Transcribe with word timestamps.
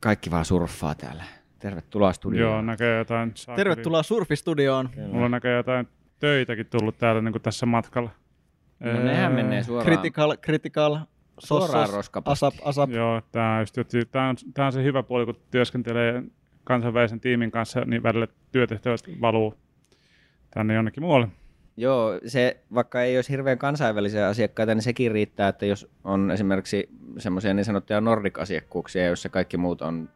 Kaikki 0.00 0.30
vaan 0.30 0.44
surffaa 0.44 0.94
täällä. 0.94 1.24
Tervetuloa 1.58 2.12
studioon. 2.12 2.52
Joo, 2.52 2.62
näkee 2.62 2.98
jotain. 2.98 3.32
saakeli- 3.34 3.56
Tervetuloa 3.56 4.02
Surfistudioon. 4.02 4.90
Mulla 5.12 5.24
on 5.24 5.30
näkee 5.30 5.56
jotain 5.56 5.88
töitäkin 6.18 6.66
tullut 6.66 6.98
täällä 6.98 7.20
niin 7.22 7.32
kuin 7.32 7.42
tässä 7.42 7.66
matkalla. 7.66 8.10
No 8.80 8.92
nehän 9.02 9.32
menee 9.32 9.62
suoraan. 9.62 9.86
Critical, 9.86 10.36
critical, 10.36 10.98
Suoraan 11.38 11.88
asap, 12.24 12.54
asap. 12.64 12.90
Joo, 12.90 13.22
tää 13.32 13.56
on, 13.58 13.66
on, 14.28 14.36
tää 14.54 14.66
on 14.66 14.72
se 14.72 14.84
hyvä 14.84 15.02
puoli, 15.02 15.24
kun 15.26 15.36
työskentelee 15.50 16.22
kansainvälisen 16.64 17.20
tiimin 17.20 17.50
kanssa, 17.50 17.80
niin 17.80 18.02
välillä 18.02 18.26
työtehtävät 18.52 19.00
valuu 19.20 19.54
tänne 20.50 20.74
jonnekin 20.74 21.02
muualle. 21.02 21.28
Joo, 21.80 22.20
se 22.26 22.60
vaikka 22.74 23.02
ei 23.02 23.16
olisi 23.16 23.32
hirveän 23.32 23.58
kansainvälisiä 23.58 24.28
asiakkaita, 24.28 24.74
niin 24.74 24.82
sekin 24.82 25.12
riittää, 25.12 25.48
että 25.48 25.66
jos 25.66 25.90
on 26.04 26.30
esimerkiksi 26.30 26.88
semmoisia 27.18 27.54
niin 27.54 27.64
sanottuja 27.64 28.00
Nordic-asiakkuuksia, 28.00 29.06
joissa 29.06 29.28
kaikki 29.28 29.56
muut 29.56 29.82
on 29.82 30.08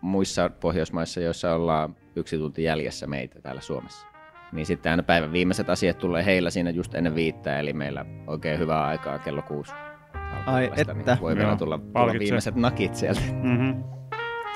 muissa 0.00 0.50
Pohjoismaissa, 0.60 1.20
joissa 1.20 1.54
ollaan 1.54 1.96
yksi 2.16 2.38
tunti 2.38 2.62
jäljessä 2.62 3.06
meitä 3.06 3.40
täällä 3.40 3.60
Suomessa. 3.60 4.06
Niin 4.52 4.66
sitten 4.66 4.90
aina 4.90 5.02
päivän 5.02 5.32
viimeiset 5.32 5.70
asiat 5.70 5.98
tulee 5.98 6.24
heillä 6.24 6.50
siinä 6.50 6.70
just 6.70 6.94
ennen 6.94 7.14
viittää, 7.14 7.58
eli 7.58 7.72
meillä 7.72 8.06
oikein 8.26 8.58
hyvää 8.58 8.84
aikaa 8.84 9.18
kello 9.18 9.42
kuusi. 9.42 9.72
alkaa 10.14 10.54
Ai 10.54 10.70
vasta, 10.70 10.92
että. 10.92 11.12
Niin 11.12 11.20
voi 11.20 11.36
vielä 11.36 11.56
tulla, 11.56 11.78
tulla 11.78 12.12
viimeiset 12.18 12.54
nakit 12.54 12.94
sieltä. 12.94 13.20
Mm-hmm. 13.42 13.84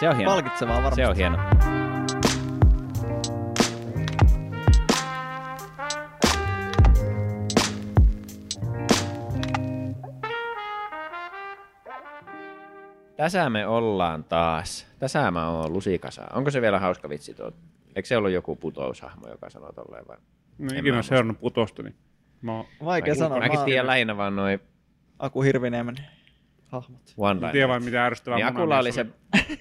Se 0.00 0.08
on 0.08 0.16
hieno. 0.16 0.32
Palkitsevaa 0.32 0.74
varmasti. 0.74 1.00
Se 1.00 1.08
on 1.08 1.16
hieno. 1.16 1.38
Tässä 13.28 13.50
me 13.50 13.66
ollaan 13.66 14.24
taas. 14.24 14.86
Tässä 14.98 15.30
mä 15.30 15.48
oon 15.50 15.72
Lusikasa. 15.72 16.22
Onko 16.34 16.50
se 16.50 16.60
vielä 16.60 16.78
hauska 16.78 17.08
vitsi 17.08 17.34
tuo? 17.34 17.52
Eikö 17.96 18.06
se 18.08 18.16
ollut 18.16 18.30
joku 18.30 18.56
putoushahmo, 18.56 19.28
joka 19.28 19.50
sanoo 19.50 19.72
tolleen 19.72 20.04
vai? 20.08 20.16
No, 20.58 20.68
En 20.72 20.78
ikinä 20.78 20.92
mä 20.94 20.98
on 20.98 21.04
seurannut 21.04 21.40
putosta, 21.40 21.82
niin 21.82 21.94
mä 22.42 22.52
oon, 22.52 22.64
Vaikea 22.84 23.14
Mäkin- 23.14 23.18
sanoa. 23.18 23.38
Mäkin 23.38 23.58
Mä 23.58 23.64
tiedän 23.64 23.86
lähinnä 23.86 24.16
vaan 24.16 24.36
noin 24.36 24.60
Aku 25.18 25.42
Hirviniemen 25.42 25.94
hahmot. 26.66 27.00
one 27.16 27.46
en 27.46 27.52
tiedä 27.52 27.68
vain 27.68 27.84
mitä 27.84 28.06
ärsyttävää 28.06 28.36
Niin 28.38 28.46
Akulla 28.46 28.78
oli 28.78 28.92
se 28.92 29.06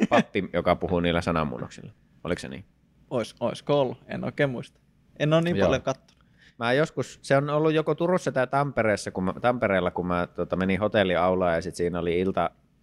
pappi, 0.10 0.50
joka 0.54 0.76
puhuu 0.76 1.00
niillä 1.00 1.22
sananmuunnoksilla. 1.22 1.92
Oliko 2.24 2.40
se 2.40 2.48
niin? 2.48 2.66
Ois, 3.10 3.36
oisko 3.40 3.82
ollut? 3.82 3.98
En 4.08 4.24
oikein 4.24 4.50
muista. 4.50 4.80
En 5.20 5.34
ole 5.34 5.42
niin 5.42 5.56
Joo. 5.56 5.66
paljon 5.68 5.82
kattonut. 5.82 6.24
Mä 6.60 6.74
joskus, 6.74 7.20
se 7.22 7.38
on 7.38 7.50
ollut 7.50 7.74
joko 7.74 7.96
Turussa 7.96 8.32
tai 8.32 8.48
Tampereessa, 8.48 9.12
kun 9.12 9.24
mä, 9.24 9.34
Tampereella, 9.42 9.92
kun 9.92 10.08
mä 10.08 10.28
tota, 10.36 10.56
menin 10.56 10.80
hotelliaulaan 10.80 11.56
ja 11.56 11.62
sitten 11.62 11.78
siinä 11.78 12.00
oli 12.00 12.20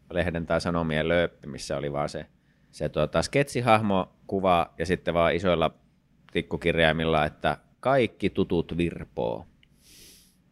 Ilta-lehden 0.04 0.46
tai 0.46 0.60
Sanomien 0.60 1.08
lööppi, 1.08 1.46
missä 1.46 1.76
oli 1.76 1.92
vaan 1.92 2.08
se, 2.08 2.26
se 2.70 2.88
tota, 2.88 3.22
sketsihahmo 3.22 4.12
kuva 4.26 4.74
ja 4.78 4.86
sitten 4.86 5.14
vaan 5.14 5.34
isoilla 5.34 5.70
tikkukirjaimilla, 6.32 7.24
että 7.24 7.58
kaikki 7.80 8.30
tutut 8.30 8.76
virpoo. 8.76 9.46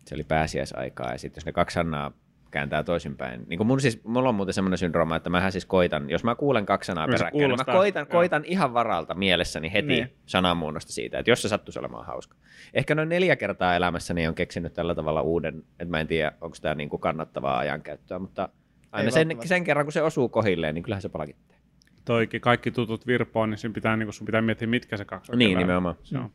Se 0.05 0.15
oli 0.15 0.25
pääsiäisaikaa 0.25 1.13
ja 1.13 1.19
sitten 1.19 1.41
jos 1.41 1.47
ne 1.47 1.53
kaksi 1.53 1.75
sanaa 1.75 2.13
kääntää 2.51 2.83
toisinpäin. 2.83 3.45
Niin 3.49 3.57
kuin 3.59 3.67
mun 3.67 3.81
siis, 3.81 4.05
mulla 4.05 4.29
on 4.29 4.35
muuten 4.35 4.55
semmoinen 4.55 4.79
syndrooma, 4.79 5.17
että 5.17 5.31
mähän 5.31 5.53
siis 5.53 5.67
koitan, 5.67 6.11
jos 6.11 6.25
mä 6.25 6.35
kuulen 6.35 6.67
kaksi 6.67 6.87
sanaa 6.87 7.07
se 7.07 7.11
peräkkäin, 7.13 7.49
niin 7.49 7.59
mä 7.67 7.73
koitan, 7.73 8.07
koitan 8.07 8.45
ihan 8.45 8.75
varalta 8.75 9.15
mielessäni 9.15 9.73
heti 9.73 9.87
Niin. 9.89 10.13
sananmuunnosta 10.27 10.93
siitä, 10.93 11.19
että 11.19 11.31
jos 11.31 11.43
se 11.43 11.49
sattuisi 11.49 11.79
olemaan 11.79 12.07
hauska. 12.07 12.37
Ehkä 12.75 12.95
noin 12.95 13.09
neljä 13.09 13.37
kertaa 13.37 13.77
elämässäni 13.77 14.29
on 14.29 14.35
keksinyt 14.35 14.73
tällä 14.75 14.95
tavalla 14.95 15.23
uuden, 15.23 15.59
että 15.59 15.91
mä 15.91 16.01
en 16.01 16.07
tiedä, 16.07 16.33
onko 16.41 16.57
tämä 16.63 16.75
niinku 16.75 16.99
kannattavaa 16.99 17.59
ajankäyttöä, 17.59 18.19
mutta 18.19 18.49
aina 18.93 19.07
Ei 19.07 19.13
sen, 19.13 19.37
sen 19.45 19.65
kerran, 19.65 19.87
kun 19.87 19.93
se 19.93 20.03
osuu 20.03 20.29
kohilleen, 20.29 20.75
niin 20.75 20.83
kyllähän 20.83 21.03
se 21.03 21.09
palkittaa. 21.09 21.57
toikin 22.05 22.41
kaikki 22.41 22.71
tutut 22.71 23.07
virpoon, 23.07 23.51
niin 23.51 23.59
sun 23.59 23.73
pitää, 23.73 23.97
niin 23.97 24.13
sun 24.13 24.25
pitää 24.27 24.43
miettiä, 24.43 24.69
mitkä 24.69 24.97
se 24.97 25.05
kaksi 25.05 25.33
Niin, 25.33 25.49
oikein 25.49 25.59
nimenomaan. 25.59 25.95
Se 26.03 26.19
on, 26.19 26.31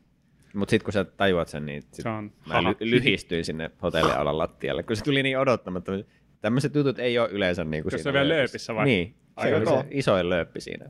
Mutta 0.54 0.70
sitten 0.70 0.84
kun 0.84 0.92
sä 0.92 1.04
tajuat 1.04 1.48
sen, 1.48 1.66
niin 1.66 1.82
sit 1.82 1.94
se 1.94 2.08
on 2.08 2.32
mä 2.46 2.60
ly- 2.60 2.76
lyhistyin 2.80 3.44
sinne 3.44 3.70
hotelliaulan 3.82 4.38
lattialle, 4.38 4.82
kun 4.82 4.96
se 4.96 5.04
tuli 5.04 5.22
niin 5.22 5.38
odottamatta. 5.38 5.92
Tämmöiset 6.40 6.74
jutut 6.74 6.98
ei 6.98 7.18
ole 7.18 7.28
yleensä 7.28 7.64
niin 7.64 7.82
kuin 7.82 7.92
Jos 7.92 8.02
se 8.02 8.08
on 8.08 8.12
vielä 8.12 8.28
lööpissä 8.28 8.74
vai? 8.74 8.84
Niin, 8.84 9.14
se 9.42 9.56
oli 9.56 9.64
kova. 9.64 9.80
se 9.82 9.86
isoin 9.90 10.30
lööppi 10.30 10.60
siinä. 10.60 10.86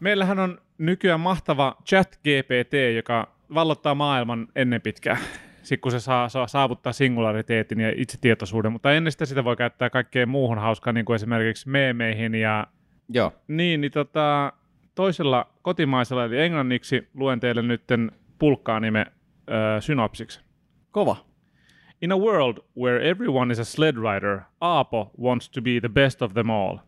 Meillähän 0.00 0.38
on 0.38 0.60
nykyään 0.78 1.20
mahtava 1.20 1.76
chat 1.86 2.16
GPT, 2.16 2.72
joka 2.96 3.32
vallottaa 3.54 3.94
maailman 3.94 4.48
ennen 4.56 4.80
pitkää. 4.80 5.16
Sitten 5.66 5.80
kun 5.80 5.92
se 5.92 6.00
saa, 6.00 6.28
saa 6.28 6.46
saavuttaa 6.46 6.92
singulariteetin 6.92 7.80
ja 7.80 7.92
itsetietoisuuden, 7.96 8.72
mutta 8.72 8.92
ennen 8.92 9.12
sitä 9.12 9.26
sitä 9.26 9.44
voi 9.44 9.56
käyttää 9.56 9.90
kaikkeen 9.90 10.28
muuhun 10.28 10.58
hauskaan, 10.58 10.94
niin 10.94 11.04
kuin 11.04 11.14
esimerkiksi 11.14 11.68
meemeihin 11.68 12.34
ja 12.34 12.66
Joo, 13.08 13.32
niin, 13.48 13.80
niin 13.80 13.92
tota, 13.92 14.52
toisella 14.94 15.50
kotimaisella 15.62 16.24
eli 16.24 16.40
englanniksi 16.40 17.08
luen 17.14 17.40
teille 17.40 17.62
nytten 17.62 18.12
pulkkaanime 18.38 19.00
äh, 19.00 19.80
synopsiksi. 19.80 20.40
Kova. 20.90 21.16
In 22.02 22.12
a 22.12 22.16
world 22.16 22.58
where 22.80 23.10
everyone 23.10 23.52
is 23.52 23.58
a 23.58 23.64
sled 23.64 23.96
rider, 23.96 24.40
Aapo 24.60 25.10
wants 25.20 25.48
to 25.48 25.62
be 25.62 25.80
the 25.80 25.88
best 25.88 26.22
of 26.22 26.34
them 26.34 26.50
all. 26.50 26.78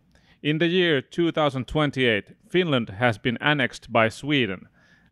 In 0.42 0.58
the 0.58 0.66
year 0.66 1.02
2028, 1.02 2.36
Finland 2.50 2.88
has 3.00 3.18
been 3.18 3.36
annexed 3.40 3.92
by 3.92 4.10
Sweden. 4.10 4.68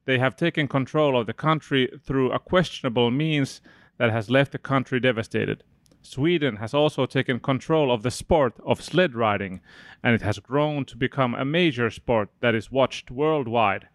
They 0.07 0.19
have 0.19 0.37
taken 0.37 0.69
control 0.69 1.19
of 1.21 1.27
the 1.27 1.35
country 1.35 1.91
through 2.03 2.33
a 2.33 2.39
questionable 2.39 3.11
means 3.11 3.61
that 3.99 4.11
has 4.11 4.31
left 4.31 4.53
the 4.53 4.59
country 4.59 5.01
devastated. 5.01 5.63
Sweden 6.01 6.57
has 6.57 6.73
also 6.73 7.07
taken 7.07 7.41
control 7.41 7.91
of 7.91 8.05
the 8.05 8.13
sport 8.13 8.55
of 8.65 8.81
sled 8.81 9.17
riding, 9.17 9.61
and 10.05 10.15
it 10.15 10.23
has 10.23 10.39
grown 10.39 10.85
to 10.85 10.97
become 10.97 11.35
a 11.35 11.45
major 11.45 11.91
sport 11.91 12.31
that 12.41 12.55
is 12.55 12.71
watched 12.71 13.11
worldwide. 13.11 13.89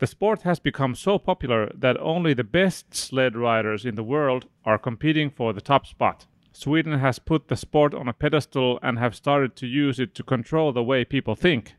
The 0.00 0.08
sport 0.08 0.42
has 0.42 0.58
become 0.58 0.96
so 0.96 1.20
popular 1.20 1.70
that 1.72 2.00
only 2.00 2.34
the 2.34 2.42
best 2.42 2.92
sled 2.92 3.36
riders 3.36 3.86
in 3.86 3.94
the 3.94 4.02
world 4.02 4.46
are 4.64 4.78
competing 4.78 5.30
for 5.30 5.52
the 5.52 5.60
top 5.60 5.86
spot. 5.86 6.26
Sweden 6.52 6.98
has 6.98 7.20
put 7.20 7.46
the 7.46 7.56
sport 7.56 7.94
on 7.94 8.08
a 8.08 8.12
pedestal 8.12 8.80
and 8.82 8.98
have 8.98 9.14
started 9.14 9.54
to 9.56 9.68
use 9.68 10.00
it 10.00 10.16
to 10.16 10.24
control 10.24 10.72
the 10.72 10.82
way 10.82 11.04
people 11.04 11.36
think. 11.36 11.74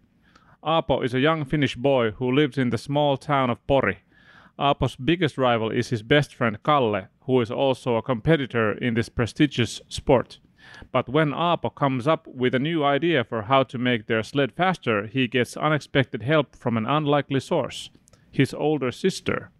Aapo 0.66 1.06
is 1.06 1.14
a 1.14 1.20
young 1.20 1.46
Finnish 1.46 1.76
boy 1.76 2.10
who 2.10 2.32
lives 2.32 2.58
in 2.58 2.72
the 2.72 2.78
small 2.80 3.18
town 3.18 3.52
of 3.52 3.60
Pori. 3.68 3.98
Aapo's 4.58 4.96
biggest 4.96 5.38
rival 5.38 5.70
is 5.70 5.90
his 5.90 6.02
best 6.02 6.34
friend 6.34 6.58
Kalle, 6.64 7.08
who 7.22 7.40
is 7.40 7.52
also 7.52 7.98
a 7.98 8.02
competitor 8.02 8.72
in 8.72 8.96
this 8.96 9.08
prestigious 9.08 9.80
sport. 9.90 10.40
But 10.92 11.08
when 11.08 11.30
Aapo 11.30 11.76
comes 11.76 12.08
up 12.08 12.26
with 12.26 12.56
a 12.56 12.60
new 12.60 12.84
idea 12.84 13.24
for 13.24 13.44
how 13.44 13.62
to 13.62 13.78
make 13.78 14.08
their 14.08 14.24
sled 14.24 14.54
faster, 14.54 15.06
he 15.06 15.28
gets 15.28 15.56
unexpected 15.56 16.24
help 16.24 16.56
from 16.56 16.78
an 16.78 16.88
unlikely 16.88 17.42
source 17.42 17.92
his 18.32 18.52
older 18.54 18.92
sister. 18.92 19.52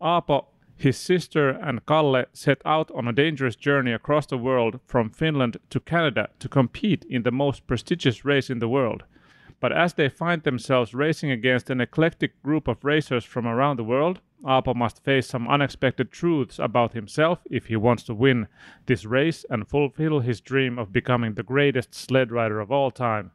Aapo, 0.00 0.46
his 0.74 0.96
sister, 0.96 1.50
and 1.50 1.84
Kalle 1.84 2.24
set 2.32 2.62
out 2.64 2.90
on 2.92 3.06
a 3.06 3.12
dangerous 3.12 3.56
journey 3.56 3.92
across 3.92 4.24
the 4.26 4.38
world 4.38 4.80
from 4.86 5.10
Finland 5.10 5.58
to 5.68 5.80
Canada 5.80 6.30
to 6.38 6.48
compete 6.48 7.04
in 7.10 7.24
the 7.24 7.30
most 7.30 7.66
prestigious 7.66 8.24
race 8.24 8.48
in 8.48 8.58
the 8.58 8.68
world. 8.68 9.04
But 9.58 9.72
as 9.72 9.94
they 9.94 10.08
find 10.08 10.42
themselves 10.42 10.94
racing 10.94 11.30
against 11.30 11.70
an 11.70 11.80
eclectic 11.80 12.42
group 12.42 12.68
of 12.68 12.84
racers 12.84 13.24
from 13.24 13.46
around 13.46 13.78
the 13.78 13.84
world, 13.84 14.20
Aapo 14.44 14.74
must 14.74 15.02
face 15.02 15.26
some 15.26 15.48
unexpected 15.48 16.12
truths 16.12 16.58
about 16.58 16.92
himself 16.92 17.40
if 17.50 17.66
he 17.66 17.76
wants 17.76 18.02
to 18.04 18.14
win 18.14 18.48
this 18.84 19.06
race 19.06 19.46
and 19.48 19.66
fulfill 19.66 20.20
his 20.20 20.40
dream 20.40 20.78
of 20.78 20.92
becoming 20.92 21.34
the 21.34 21.42
greatest 21.42 21.94
sled 21.94 22.30
rider 22.30 22.60
of 22.60 22.70
all 22.70 22.90
time. 22.90 23.30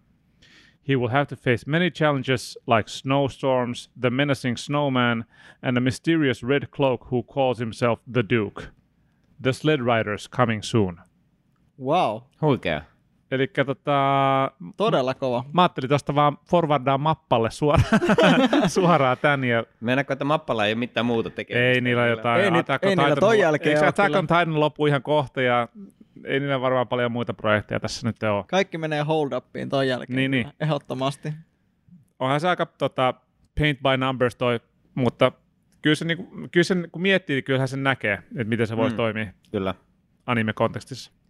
He 0.83 0.95
will 0.95 1.09
have 1.09 1.27
to 1.27 1.35
face 1.35 1.67
many 1.67 1.91
challenges 1.91 2.57
like 2.65 2.89
snowstorms, 2.89 3.89
the 3.95 4.09
menacing 4.09 4.57
snowman, 4.57 5.25
and 5.61 5.77
a 5.77 5.81
mysterious 5.81 6.43
red 6.43 6.71
cloak 6.71 7.05
who 7.09 7.23
calls 7.23 7.59
himself 7.59 7.99
the 8.07 8.23
Duke. 8.23 8.69
The 9.39 9.53
sled 9.53 9.81
riders 9.81 10.27
coming 10.27 10.61
soon. 10.61 10.99
Wow. 11.77 12.25
huikea. 12.41 12.85
Eli 13.31 13.47
tota, 13.65 14.51
Todella 14.77 15.13
kova. 15.13 15.43
mä 15.53 15.61
ajattelin 15.61 15.89
tuosta 15.89 16.15
vaan 16.15 16.37
forwardaa 16.49 16.97
mappalle 16.97 17.51
suoraan, 17.51 17.89
suoraan 18.67 19.17
tän 19.21 19.43
ja 19.43 19.63
Meinaatko, 19.79 20.13
että 20.13 20.25
mappalla 20.25 20.65
ei 20.65 20.71
ole 20.73 20.79
mitään 20.79 21.05
muuta 21.05 21.29
tekemistä? 21.29 21.65
ei 21.69 21.81
niillä 21.81 22.07
jotain 22.07 22.41
Ei 22.43 22.51
ni- 22.51 22.59
Attack 22.59 22.83
ei 22.83 22.95
niillä 22.95 23.15
ton 23.15 23.39
jälkeen 23.39 23.75
Eikö 23.75 23.87
Attack 23.87 24.15
on 24.15 24.27
Titan 24.27 24.59
loppu 24.59 24.85
ihan 24.87 25.01
kohta 25.03 25.41
ja 25.41 25.67
ei 26.25 26.39
niillä 26.39 26.61
varmaan 26.61 26.87
paljon 26.87 27.11
muita 27.11 27.33
projekteja 27.33 27.79
tässä 27.79 28.07
nyt 28.07 28.23
ole. 28.23 28.43
Kaikki 28.47 28.77
menee 28.77 29.01
hold 29.01 29.31
upiin 29.31 29.69
ton 29.69 29.87
jälkeen. 29.87 30.17
Niin, 30.17 30.31
niin. 30.31 30.47
Ehdottomasti. 30.59 31.33
onhan 32.19 32.39
se 32.39 32.49
aika 32.49 32.65
tota, 32.65 33.13
paint 33.59 33.79
by 33.79 33.97
numbers 34.05 34.35
toi, 34.35 34.59
mutta 34.95 35.31
kyllä 35.81 35.95
se, 35.95 36.05
niinku, 36.05 36.47
kyllä 36.51 36.63
se 36.63 36.75
kun 36.91 37.01
miettii, 37.01 37.35
niin 37.35 37.43
kyllähän 37.43 37.67
sen 37.67 37.83
näkee, 37.83 38.13
että 38.13 38.43
miten 38.43 38.67
se 38.67 38.77
voisi 38.77 38.93
Mm. 38.93 38.97
toimia 38.97 39.27
Kyllä. 39.51 39.73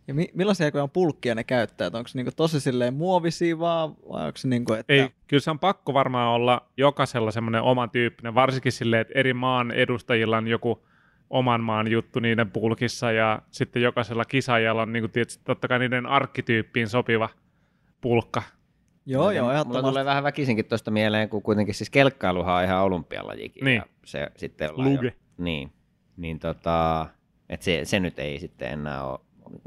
Ja 0.07 0.13
mi- 0.13 0.30
millaisia 0.33 0.65
aikoja 0.65 0.88
pulkkia 0.88 1.36
ne 1.36 1.44
käyttää? 1.44 1.88
Onko 1.94 2.07
se 2.07 2.18
niinku 2.18 2.31
tosi 2.36 2.59
silleen 2.59 2.94
muovisia 2.94 3.59
vaan, 3.59 3.95
vai 4.09 4.25
onko 4.25 4.38
se 4.38 4.48
niinku, 4.48 4.74
että... 4.74 4.94
Ei, 4.94 5.09
kyllä 5.27 5.42
se 5.42 5.51
on 5.51 5.59
pakko 5.59 5.94
varmaan 5.94 6.27
olla 6.30 6.68
jokaisella 6.77 7.31
semmoinen 7.31 7.62
oman 7.62 7.89
tyyppinen, 7.89 8.36
varsinkin 8.36 8.71
silleen, 8.71 9.01
että 9.01 9.13
eri 9.19 9.33
maan 9.33 9.71
edustajilla 9.71 10.38
on 10.38 10.48
joku 10.48 10.86
oman 11.30 11.62
maan 11.62 11.88
juttu 11.88 12.19
niiden 12.19 12.51
pulkissa 12.51 13.12
ja 13.12 13.42
sitten 13.51 13.81
jokaisella 13.81 14.25
kisaajalla 14.25 14.81
on 14.81 14.94
niin 14.94 15.03
kuin, 15.03 15.12
tietysti, 15.12 15.44
totta 15.44 15.68
kai 15.68 15.80
niiden 15.80 16.06
arkkityyppiin 16.06 16.88
sopiva 16.89 17.30
pulkka. 18.01 18.44
Joo, 19.06 19.21
Mulla- 19.21 19.33
joo, 19.33 19.44
Mulla 19.44 19.53
ehdottomasti. 19.53 19.89
tulee 19.89 20.06
vähän 20.06 20.24
väkisinkin 20.24 20.65
tuosta 20.65 20.92
mieleen, 20.92 21.30
kun 21.30 21.42
kuitenkin 21.42 21.75
siis 21.75 21.89
kelkkailuhan 21.89 22.56
on 22.56 22.63
ihan 22.63 22.83
olympialajikin. 22.83 23.65
Niin. 23.65 23.75
Ja 23.75 23.86
se 24.06 24.31
sitten 24.38 24.71
ollaan 24.71 24.94
Luge. 24.94 25.07
Jo, 25.07 25.12
niin. 25.38 25.71
Niin 26.18 26.39
tota, 26.39 27.07
että 27.50 27.63
se, 27.63 27.81
se, 27.86 28.00
nyt 28.00 28.19
ei 28.19 28.39
sitten 28.39 28.71
enää 28.71 29.03
ole. 29.06 29.19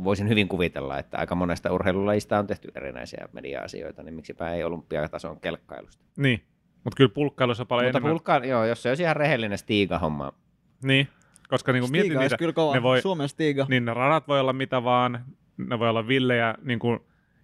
Voisin 0.04 0.28
hyvin 0.28 0.48
kuvitella, 0.48 0.98
että 0.98 1.18
aika 1.18 1.34
monesta 1.34 1.72
urheilulajista 1.72 2.38
on 2.38 2.46
tehty 2.46 2.68
erinäisiä 2.74 3.28
media-asioita, 3.32 4.02
niin 4.02 4.14
miksipä 4.14 4.50
ei 4.50 4.64
olympiatason 4.64 5.40
kelkkailusta. 5.40 6.04
Niin, 6.16 6.44
mutta 6.84 6.96
kyllä 6.96 7.10
pulkkailussa 7.14 7.62
on 7.62 7.66
paljon 7.66 7.86
Mutta 7.86 7.98
enemmän. 7.98 8.10
pulkka, 8.12 8.36
joo, 8.36 8.64
jos 8.64 8.82
se 8.82 8.88
olisi 8.88 9.02
ihan 9.02 9.16
rehellinen 9.16 9.58
stiiga-homma, 9.58 10.32
Niin, 10.84 11.08
koska 11.48 11.72
niin 11.72 11.82
kuin 11.82 11.90
mietin 11.92 12.18
niitä, 12.18 12.36
kyllä 12.36 12.52
kova. 12.52 12.74
ne 12.74 12.82
voi, 12.82 13.02
Suomen 13.02 13.28
Stiga. 13.28 13.66
niin 13.68 13.84
ne 13.84 13.94
radat 13.94 14.28
voi 14.28 14.40
olla 14.40 14.52
mitä 14.52 14.84
vaan, 14.84 15.24
ne 15.56 15.78
voi 15.78 15.88
olla 15.88 16.08
villejä, 16.08 16.54
niin 16.62 16.78
kuin 16.78 17.00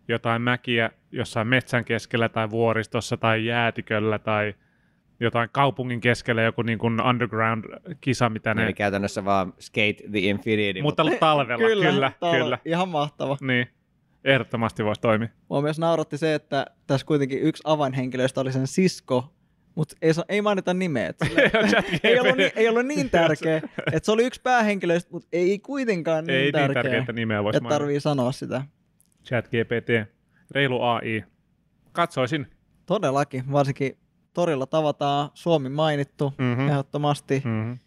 jotain 0.09 0.43
mäkiä 0.43 0.91
jossain 1.13 1.49
metsän 1.49 1.85
keskellä 1.85 2.29
tai 2.29 2.51
vuoristossa 2.51 3.17
tai 3.17 3.47
jäätiköllä 3.47 4.19
tai 4.19 4.55
jotain 5.21 5.49
kaupungin 5.53 6.01
keskellä, 6.01 6.43
joku 6.43 6.63
niin 6.63 6.79
kuin 6.79 7.01
underground-kisa, 7.03 8.29
mitä 8.29 8.55
ne... 8.55 8.65
eli 8.65 8.73
käytännössä 8.73 9.25
vaan 9.25 9.53
skate 9.59 9.95
the 10.11 10.19
infinity. 10.19 10.83
Mutta 10.83 11.05
talvella, 11.21 11.59
kyllä, 11.69 11.91
kyllä. 11.91 12.13
on 12.21 12.37
kyllä. 12.37 12.59
Ihan 12.65 12.89
mahtava. 12.89 13.37
Niin, 13.41 13.67
ehdottomasti 14.25 14.85
voisi 14.85 15.01
toimia. 15.01 15.29
Mua 15.49 15.63
myös 15.63 15.79
nauratti 15.79 16.19
se, 16.19 16.35
että 16.35 16.67
tässä 16.87 17.07
kuitenkin 17.07 17.43
yksi 17.43 17.63
avainhenkilöistä 17.67 18.41
oli 18.41 18.53
sen 18.53 18.67
sisko, 18.67 19.33
mutta 19.75 19.97
ei, 20.03 20.13
ei 20.29 20.43
mainita 20.43 20.75
nimeä. 20.75 21.13
Ei, 22.05 22.21
ollut 22.21 22.37
niin, 22.37 22.51
ei 22.57 22.69
ollut 22.69 22.87
niin 22.87 23.11
tärkeä. 23.11 23.57
että 23.93 24.01
se 24.03 24.13
oli 24.13 24.25
yksi 24.25 24.41
päähenkilöistä, 24.43 25.11
mutta 25.13 25.29
ei 25.33 25.59
kuitenkaan 25.59 26.25
niin 26.25 26.37
Ei 26.37 26.43
niin 26.43 26.53
tärkeä. 26.53 26.83
tärkeää 26.83 27.13
nimeä 27.13 27.45
voisi 27.45 27.57
että 27.57 27.63
mainita. 27.63 27.79
tarvii 27.79 28.01
sanoa 28.01 28.33
sitä. 28.33 28.63
Chat 29.25 29.49
GPT, 29.49 30.13
reilu 30.51 30.83
AI. 30.83 31.25
Katsoisin. 31.93 32.47
Todellakin, 32.87 33.53
varsinkin 33.53 33.99
torilla 34.35 34.67
tavataan 34.67 35.31
Suomi 35.35 35.69
mainittu 35.69 36.33
Mhm. 36.39 36.69
ehdottomasti. 36.69 37.43
Mm-hmm. 37.45 37.79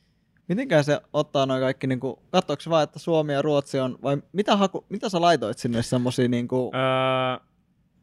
Mitenkään 0.48 0.84
se 0.84 1.02
ottaa 1.14 1.46
noin 1.46 1.62
kaikki, 1.62 1.88
niin 1.88 2.00
kuin, 2.00 2.16
katsoiko 2.32 2.62
se 2.62 2.70
vaan, 2.70 2.84
että 2.84 3.00
Suomi 3.00 3.34
ja 3.34 3.42
Ruotsi 3.42 3.80
on, 3.80 3.98
vai 4.04 4.18
mitä, 4.34 4.56
haku, 4.56 4.86
mitä 4.90 5.10
sä 5.10 5.22
laitoit 5.22 5.58
sinne 5.58 5.82
semmosia 5.82 6.28
niin 6.28 6.48
kuin, 6.48 6.76
Öö, 6.76 7.46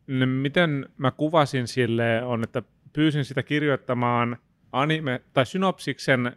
no 0.07 0.27
miten 0.27 0.89
mä 0.97 1.11
kuvasin 1.11 1.69
sille 1.69 2.23
on, 2.25 2.43
että 2.45 2.63
pyysin 2.93 3.25
sitä 3.25 3.43
kirjoittamaan 3.43 4.37
anime, 4.73 5.21
tai 5.33 5.47
synopsiksen, 5.47 6.37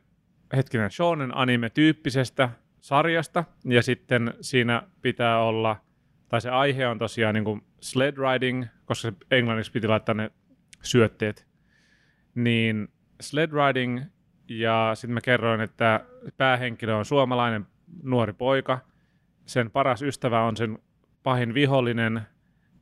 hetkinen, 0.55 0.91
shonen 0.91 1.37
anime-tyyppisestä 1.37 2.49
sarjasta, 2.81 3.43
ja 3.65 3.83
sitten 3.83 4.33
siinä 4.41 4.83
pitää 5.01 5.39
olla, 5.43 5.75
tai 6.29 6.41
se 6.41 6.49
aihe 6.49 6.87
on 6.87 6.99
tosiaan 6.99 7.33
niin 7.35 7.43
kuin 7.45 7.61
sled 7.81 8.15
riding, 8.17 8.65
koska 8.85 9.01
se 9.11 9.13
englanniksi 9.31 9.71
piti 9.71 9.87
laittaa 9.87 10.15
ne 10.15 10.31
syötteet, 10.81 11.47
niin 12.35 12.87
sled 13.21 13.49
riding, 13.51 14.01
ja 14.49 14.91
sitten 14.93 15.13
mä 15.13 15.21
kerroin, 15.21 15.61
että 15.61 16.05
päähenkilö 16.37 16.95
on 16.95 17.05
suomalainen 17.05 17.67
nuori 18.03 18.33
poika, 18.33 18.79
sen 19.45 19.71
paras 19.71 20.01
ystävä 20.01 20.41
on 20.41 20.57
sen 20.57 20.79
pahin 21.23 21.53
vihollinen, 21.53 22.21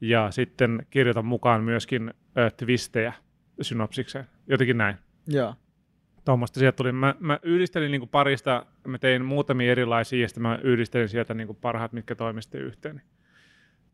ja 0.01 0.31
sitten 0.31 0.85
kirjoitan 0.89 1.25
mukaan 1.25 1.63
myöskin 1.63 2.13
ö, 2.37 2.51
twistejä 2.57 3.13
synopsikseen. 3.61 4.25
Jotenkin 4.47 4.77
näin. 4.77 4.95
joo. 5.27 5.55
Tuommoista 6.25 6.59
sieltä 6.59 6.75
tuli. 6.75 6.91
Mä, 6.91 7.15
mä 7.19 7.39
yhdistelin 7.43 7.91
niin 7.91 8.09
parista, 8.09 8.65
mä 8.87 8.97
tein 8.97 9.25
muutamia 9.25 9.71
erilaisia, 9.71 10.21
ja 10.21 10.27
sitten 10.27 10.41
mä 10.41 10.59
yhdistelin 10.63 11.09
sieltä 11.09 11.33
niin 11.33 11.55
parhaat, 11.61 11.93
mitkä 11.93 12.15
toimi 12.15 12.41
sitten 12.41 12.61
yhteen. 12.61 12.95
Niin 12.95 13.05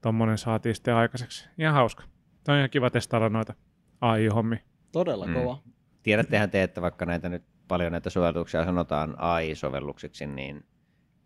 Tuommoinen 0.01 0.38
saatiin 0.38 0.75
sitten 0.75 0.95
aikaiseksi. 0.95 1.50
Ihan 1.57 1.74
hauska. 1.74 2.03
Tämä 2.44 2.53
on 2.53 2.60
ihan 2.60 2.69
kiva 2.69 2.89
testailla 2.89 3.30
noita 3.30 3.53
AI-hommia. 4.01 4.60
Todella 4.97 5.27
Mm. 5.27 5.33
kova. 5.33 5.57
Tiedättehän 6.03 6.49
te, 6.51 6.63
että 6.63 6.81
vaikka 6.81 7.05
näitä 7.05 7.29
nyt 7.29 7.44
paljon 7.67 7.91
näitä 7.91 8.09
sovelluksia 8.09 8.65
sanotaan 8.65 9.15
AI-sovelluksiksi, 9.17 10.25
niin 10.27 10.63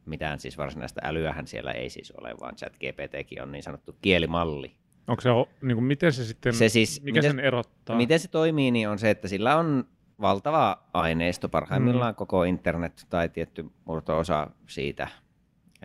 mitään 0.06 0.40
siis 0.40 0.58
varsinaista 0.58 1.02
älyähän 1.04 1.48
siellä 1.48 1.72
ei 1.72 1.90
siis 1.90 2.12
ole, 2.12 2.34
vaan 2.42 2.56
ChatGPTkin 2.56 3.42
on 3.44 3.52
niin 3.52 3.64
sanottu 3.64 3.96
kielimalli. 4.02 4.76
Onko 5.08 5.22
se, 5.22 5.30
niin 5.62 5.76
kuin, 5.76 5.86
miten 5.86 6.14
se 6.14 6.26
sitten, 6.26 6.54
Se 6.54 6.70
siis- 6.70 7.02
mikä 7.04 7.18
miten- 7.20 7.32
sen 7.32 7.40
erottaa? 7.40 7.96
Miten 7.98 8.20
se 8.20 8.28
toimii, 8.28 8.72
niin 8.72 8.90
on 8.90 9.00
se, 9.00 9.10
että 9.10 9.28
sillä 9.28 9.58
on 9.58 9.86
valtava 10.22 10.84
aineisto, 10.94 11.50
parhaimmillaan 11.50 12.16
koko 12.16 12.44
internet 12.44 13.06
tai 13.10 13.30
tietty 13.30 13.66
murto-osa 13.86 14.48
siitä. 14.68 15.08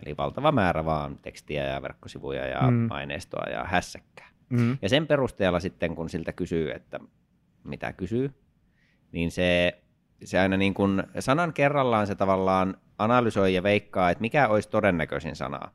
Eli 0.05 0.17
valtava 0.17 0.51
määrä 0.51 0.85
vaan 0.85 1.17
tekstiä 1.21 1.63
ja 1.65 1.81
verkkosivuja 1.81 2.45
ja 2.47 2.61
Mm. 2.61 2.73
mm. 2.77 2.91
aineistoa 2.91 3.49
ja 3.49 3.63
hässäkkää. 3.63 4.27
Mm. 4.49 4.77
Ja 4.81 4.89
sen 4.89 5.07
perusteella 5.07 5.59
sitten, 5.59 5.95
kun 5.95 6.09
siltä 6.09 6.33
kysyy, 6.33 6.71
että 6.71 6.99
mitä 7.63 7.93
kysyy, 7.93 8.33
niin 9.11 9.31
se, 9.31 9.81
se 10.23 10.39
aina 10.39 10.57
niin 10.57 10.73
kuin 10.73 11.03
sanan 11.19 11.53
kerrallaan 11.53 12.07
se 12.07 12.15
tavallaan 12.15 12.77
analysoi 12.97 13.53
ja 13.53 13.63
veikkaa, 13.63 14.09
että 14.09 14.21
mikä 14.21 14.47
olisi 14.47 14.69
todennäköisin 14.69 15.35
sana, 15.35 15.71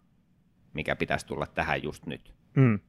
mikä 0.74 0.96
pitäisi 0.96 1.26
tulla 1.26 1.46
tähän 1.46 1.82
just 1.82 2.06
nyt. 2.06 2.34
Mm. 2.56 2.80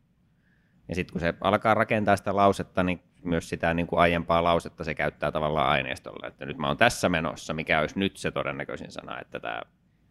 Ja 0.90 0.96
sitten 0.96 1.14
kun 1.14 1.22
se 1.22 1.34
alkaa 1.42 1.74
rakentaa 1.74 2.16
sitä 2.16 2.36
lausetta, 2.36 2.84
niin 2.84 3.00
myös 3.24 3.50
sitä 3.50 3.74
niin 3.74 3.88
kuin 3.88 4.00
aiempaa 4.00 4.44
lausetta 4.44 4.84
se 4.84 4.96
käyttää 4.96 5.32
tavallaan 5.32 5.70
aineistolla, 5.70 6.28
että 6.28 6.46
nyt 6.46 6.58
mä 6.58 6.68
oon 6.68 6.78
tässä 6.78 7.10
menossa, 7.10 7.54
mikä 7.54 7.80
olisi 7.80 8.00
nyt 8.00 8.18
se 8.18 8.32
todennäköisin 8.32 8.92
sana, 8.92 9.20
että 9.20 9.40
tämä 9.40 9.62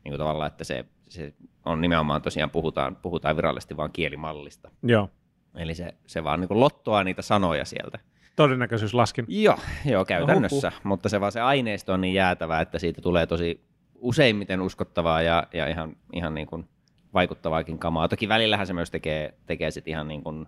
niin 0.04 0.12
kuin 0.12 0.18
tavallaan, 0.18 0.46
että 0.46 0.64
se, 0.64 0.84
se 1.08 1.34
on 1.64 1.80
nimenomaan 1.80 2.22
tosiaan 2.22 2.50
puhutaan, 2.50 2.96
puhutaan 2.96 3.36
virallisesti 3.36 3.76
vaan 3.76 3.92
kielimallista. 3.92 4.70
Joo. 4.82 5.08
Eli 5.54 5.74
se, 5.74 5.94
se 6.06 6.24
vaan 6.24 6.40
niin 6.40 6.48
kuin 6.48 6.60
lottoaa 6.60 7.04
niitä 7.04 7.22
sanoja 7.22 7.64
sieltä. 7.64 7.98
Todennäköisyys 8.36 8.94
laskin. 8.94 9.24
Joo, 9.28 9.58
joo 9.84 10.04
käytännössä, 10.04 10.68
no, 10.68 10.80
mutta 10.84 11.08
se 11.08 11.20
vaan 11.20 11.32
se 11.32 11.40
aineisto 11.40 11.92
on 11.92 12.00
niin 12.00 12.14
jäätävä, 12.14 12.60
että 12.60 12.78
siitä 12.78 13.00
tulee 13.00 13.26
tosi 13.26 13.64
useimmiten 13.94 14.60
uskottavaa 14.60 15.22
ja, 15.22 15.46
ja 15.52 15.66
ihan, 15.66 15.96
ihan 16.12 16.34
niin 16.34 16.46
kuin 16.46 16.68
vaikuttavaakin 17.14 17.78
kamaa. 17.78 18.08
Toki 18.08 18.28
välillähän 18.28 18.66
se 18.66 18.72
myös 18.72 18.90
tekee, 18.90 19.34
tekee 19.46 19.70
sit 19.70 19.88
ihan 19.88 20.08
niin 20.08 20.22
kuin 20.22 20.46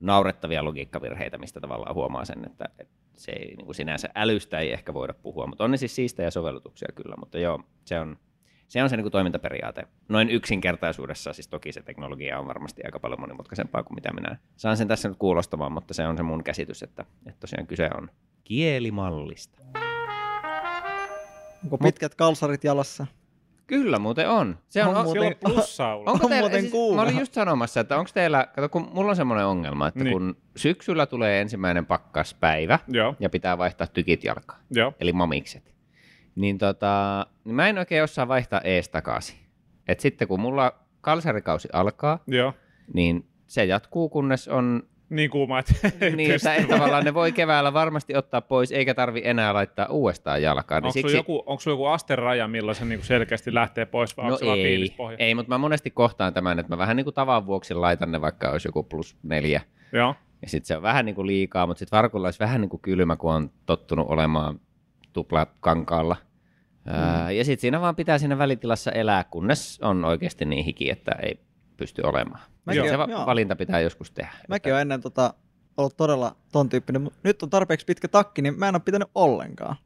naurettavia 0.00 0.64
logiikkavirheitä, 0.64 1.38
mistä 1.38 1.60
tavallaan 1.60 1.94
huomaa 1.94 2.24
sen, 2.24 2.44
että, 2.46 2.64
että 2.78 2.94
se 3.16 3.32
ei, 3.32 3.54
niin 3.56 3.64
kuin 3.64 3.74
sinänsä 3.74 4.08
älystä 4.14 4.58
ei 4.58 4.72
ehkä 4.72 4.94
voida 4.94 5.14
puhua, 5.14 5.46
mutta 5.46 5.64
on 5.64 5.70
ne 5.70 5.76
siis 5.76 5.94
siistejä 5.94 6.30
sovellutuksia 6.30 6.88
kyllä, 6.94 7.16
mutta 7.18 7.38
joo, 7.38 7.60
se 7.84 8.00
on 8.00 8.16
se, 8.74 8.82
on 8.82 8.90
se 8.90 8.96
niin 8.96 9.04
kuin 9.04 9.12
toimintaperiaate. 9.12 9.82
Noin 10.08 10.30
yksinkertaisuudessa, 10.30 11.32
siis 11.32 11.48
toki 11.48 11.72
se 11.72 11.82
teknologia 11.82 12.38
on 12.38 12.46
varmasti 12.46 12.82
aika 12.84 12.98
paljon 13.00 13.20
monimutkaisempaa 13.20 13.82
kuin 13.82 13.94
mitä 13.94 14.12
minä 14.12 14.36
saan 14.56 14.76
sen 14.76 14.88
tässä 14.88 15.08
nyt 15.08 15.18
kuulostamaan, 15.18 15.72
mutta 15.72 15.94
se 15.94 16.06
on 16.06 16.16
se 16.16 16.22
mun 16.22 16.44
käsitys, 16.44 16.82
että, 16.82 17.04
että 17.26 17.40
tosiaan 17.40 17.66
kyse 17.66 17.90
on 17.98 18.10
kielimallista. 18.44 19.58
Onko 21.64 21.78
pitkät 21.78 22.14
kalsarit 22.14 22.64
jalassa? 22.64 23.06
Kyllä 23.66 23.98
muuten 23.98 24.28
on. 24.28 24.58
Se 24.68 24.82
on, 24.84 24.88
On 24.88 24.96
on, 24.96 25.04
muuten- 25.04 25.36
on 25.44 25.52
plussaa. 25.52 25.96
Onko 25.96 26.10
On 26.12 26.20
teillä, 26.20 26.40
muuten 26.40 26.60
siis, 26.60 26.72
kuuma. 26.72 26.96
mä 26.96 27.02
olin 27.08 27.18
just 27.18 27.32
sanomassa, 27.34 27.80
että 27.80 27.96
onko 27.98 28.10
teillä, 28.14 28.46
kato 28.54 28.68
kun 28.68 28.88
mulla 28.92 29.10
on 29.10 29.16
semmoinen 29.16 29.46
ongelma, 29.46 29.88
että 29.88 30.04
niin. 30.04 30.12
kun 30.12 30.36
syksyllä 30.56 31.06
tulee 31.06 31.40
ensimmäinen 31.40 31.86
pakkaspäivä 31.86 32.78
Joo, 32.88 33.16
ja 33.20 33.30
pitää 33.30 33.58
vaihtaa 33.58 33.86
tykit 33.86 34.24
jalkaan, 34.24 34.60
joo. 34.70 34.92
eli 35.00 35.12
mamikset, 35.12 35.73
niin, 36.36 36.58
tota, 36.58 37.26
niin 37.44 37.54
mä 37.54 37.68
en 37.68 37.78
oikein 37.78 38.02
osaa 38.02 38.28
vaihtaa 38.28 38.60
ees 38.60 38.88
takaisin. 38.88 39.38
Et 39.88 40.00
sitten 40.00 40.28
kun 40.28 40.40
mulla 40.40 40.72
kalsarikausi 41.00 41.68
alkaa, 41.72 42.18
Joo. 42.26 42.52
niin 42.94 43.28
se 43.46 43.64
jatkuu, 43.64 44.08
kunnes 44.08 44.48
on 44.48 44.82
Niin 45.10 45.30
kuuma, 45.30 45.58
että 45.60 45.74
niin, 46.16 46.30
että, 46.30 46.54
että 46.54 46.68
tavallaan 46.68 47.04
ne 47.04 47.14
voi 47.14 47.32
keväällä 47.32 47.72
varmasti 47.72 48.16
ottaa 48.16 48.40
pois, 48.40 48.72
eikä 48.72 48.94
tarvi 48.94 49.20
enää 49.24 49.54
laittaa 49.54 49.86
uudestaan 49.86 50.42
jalkaan. 50.42 50.82
Niin 50.82 50.88
Onko 50.88 51.00
sulla, 51.00 51.14
joku, 51.14 51.42
onko 51.46 51.60
sulla 51.60 51.74
joku 51.74 51.86
asteraja, 51.86 52.48
milloin 52.48 52.74
se 52.74 52.84
niinku 52.84 53.06
selkeästi 53.06 53.54
lähtee 53.54 53.86
pois, 53.86 54.16
vai 54.16 54.30
No 54.30 54.38
ei, 54.42 54.94
ei, 55.18 55.34
mutta 55.34 55.48
mä 55.48 55.58
monesti 55.58 55.90
kohtaan 55.90 56.34
tämän, 56.34 56.58
että 56.58 56.72
mä 56.72 56.78
vähän 56.78 56.96
niin 56.96 57.04
kuin 57.04 57.14
tavan 57.14 57.46
vuoksi 57.46 57.74
laitan 57.74 58.12
ne, 58.12 58.20
vaikka 58.20 58.50
olisi 58.50 58.68
joku 58.68 58.82
plus 58.82 59.16
neljä. 59.22 59.60
Joo, 59.92 60.14
Ja 60.42 60.48
sitten 60.48 60.66
se 60.66 60.76
on 60.76 60.82
vähän 60.82 61.04
niin 61.04 61.14
kuin 61.14 61.26
liikaa, 61.26 61.66
mutta 61.66 61.78
sitten 61.78 61.96
varkulla 61.96 62.26
olisi 62.26 62.40
vähän 62.40 62.60
niin 62.60 62.68
kuin 62.68 62.82
kylmä, 62.82 63.16
kun 63.16 63.32
on 63.32 63.50
tottunut 63.66 64.06
olemaan 64.10 64.60
tupla 65.14 65.46
kankaalla. 65.60 66.16
Mm. 66.84 67.36
Ja 67.36 67.44
sitten 67.44 67.60
siinä 67.60 67.80
vaan 67.80 67.96
pitää 67.96 68.18
siinä 68.18 68.38
välitilassa 68.38 68.92
elää, 68.92 69.24
kunnes 69.24 69.78
on 69.82 70.04
oikeasti 70.04 70.44
niin 70.44 70.64
hiki, 70.64 70.90
että 70.90 71.12
ei 71.22 71.40
pysty 71.76 72.02
olemaan. 72.02 72.40
Mäkin 72.64 72.88
se 72.88 72.98
va- 72.98 73.06
joo. 73.10 73.26
valinta 73.26 73.56
pitää 73.56 73.80
joskus 73.80 74.10
tehdä. 74.10 74.32
Mäkin 74.48 74.72
olen 74.72 74.82
ennen 74.82 75.00
tota, 75.00 75.34
ollut 75.76 75.96
todella 75.96 76.36
ton 76.52 76.68
tyyppinen, 76.68 77.02
mutta 77.02 77.18
nyt 77.24 77.42
on 77.42 77.50
tarpeeksi 77.50 77.86
pitkä 77.86 78.08
takki, 78.08 78.42
niin 78.42 78.58
mä 78.58 78.68
en 78.68 78.74
ole 78.74 78.82
pitänyt 78.84 79.08
ollenkaan. 79.14 79.76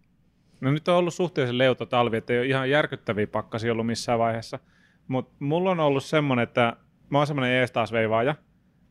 no 0.60 0.70
nyt 0.70 0.88
on 0.88 0.96
ollut 0.96 1.14
suhteellisen 1.14 1.58
leuto 1.58 1.86
talvi, 1.86 2.16
että 2.16 2.32
ei 2.32 2.38
ole 2.38 2.46
ihan 2.46 2.70
järkyttäviä 2.70 3.26
pakkasia 3.26 3.72
ollut 3.72 3.86
missään 3.86 4.18
vaiheessa. 4.18 4.58
Mutta 5.08 5.34
mulla 5.38 5.70
on 5.70 5.80
ollut 5.80 6.04
semmoinen, 6.04 6.42
että 6.42 6.76
mä 7.10 7.18
oon 7.18 7.26
semmoinen 7.26 7.54
ees 7.56 7.72
taas 7.72 7.92
veivaaja, 7.92 8.34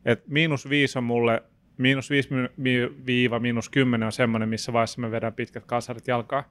että 0.06 0.26
miinus 0.28 0.70
viisi 0.70 0.98
on 0.98 1.04
mulle, 1.04 1.44
miinus 1.78 2.10
viisi 2.10 2.34
mi- 2.34 2.50
mi- 2.58 3.06
viiva 3.06 3.40
miinus 3.40 3.70
kymmenen 3.70 4.06
on 4.06 4.12
semmoinen, 4.12 4.50
missä 4.50 4.74
vaiheessa 4.74 5.02
mä 5.02 5.12
vedän 5.12 5.34
pitkät 5.34 5.66
kalsarit 5.66 6.08
jalkaa. 6.08 6.44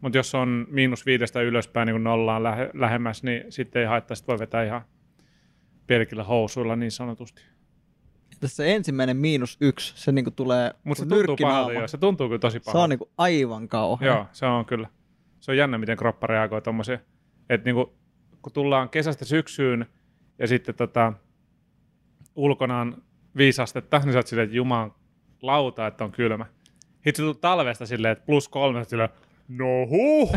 Mutta 0.00 0.18
jos 0.18 0.34
on 0.34 0.66
miinus 0.70 1.06
viidestä 1.06 1.42
ylöspäin 1.42 1.86
niin 1.86 1.94
kun 1.94 2.04
nollaan 2.04 2.42
lähe, 2.42 2.70
lähemmäs, 2.74 3.22
niin 3.22 3.44
sitten 3.52 3.82
ei 3.82 3.88
haittaa, 3.88 4.14
sit 4.14 4.28
voi 4.28 4.38
vetää 4.38 4.64
ihan 4.64 4.82
pelkillä 5.86 6.24
housuilla 6.24 6.76
niin 6.76 6.92
sanotusti. 6.92 7.42
Tässä 8.40 8.56
se 8.56 8.74
ensimmäinen 8.74 9.16
miinus 9.16 9.56
yksi, 9.60 9.92
se 9.96 10.12
niinku 10.12 10.30
tulee 10.30 10.74
Mutta 10.84 11.02
se 11.02 11.08
tuntuu 11.08 11.36
pahalta, 11.36 11.72
joo. 11.72 11.88
Se 11.88 11.98
tuntuu 11.98 12.28
kyllä 12.28 12.38
tosi 12.38 12.58
Se 12.58 12.64
pahalta. 12.64 12.82
on 12.84 12.90
niinku 12.90 13.10
aivan 13.18 13.68
kauhea. 13.68 14.08
Joo, 14.14 14.26
se 14.32 14.46
on 14.46 14.64
kyllä. 14.64 14.88
Se 15.40 15.50
on 15.50 15.56
jännä, 15.56 15.78
miten 15.78 15.96
kroppa 15.96 16.26
reagoi 16.26 16.62
tommoseen. 16.62 17.00
Että 17.50 17.64
niinku, 17.64 17.94
kun 18.42 18.52
tullaan 18.52 18.88
kesästä 18.88 19.24
syksyyn 19.24 19.86
ja 20.38 20.46
sitten 20.46 20.74
tota, 20.74 21.12
ulkona 22.36 22.80
on 22.80 23.02
viisi 23.38 23.62
astetta, 23.62 23.98
niin 23.98 24.12
sä 24.12 24.18
oot 24.18 24.26
silleen, 24.26 24.44
että 24.44 24.56
juman 24.56 24.92
lauta, 25.42 25.86
että 25.86 26.04
on 26.04 26.12
kylmä. 26.12 26.46
Hitsi 27.06 27.22
tuu 27.22 27.34
talvesta 27.34 27.86
silleen, 27.86 28.12
että 28.12 28.26
plus 28.26 28.48
kolme, 28.48 28.84
silleen, 28.84 29.08
no 29.48 29.66
huh, 29.90 30.32